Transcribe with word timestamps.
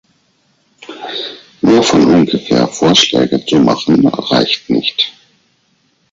Nur 1.61 1.83
von 1.83 2.03
ungefähr 2.11 2.67
Vorschläge 2.67 3.45
zu 3.45 3.59
machen, 3.59 4.07
reicht 4.07 4.67
nicht. 4.71 5.13